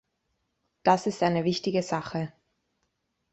[0.81, 2.33] Das ist eine wichtige Sache.